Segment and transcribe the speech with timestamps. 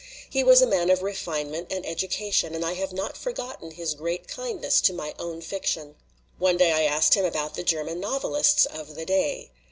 [0.27, 4.27] He was a man of refinement and education, and I have not forgotten his great
[4.27, 5.93] kindness to my own fiction.
[6.39, 9.51] One day I asked him about the German novelists of the day.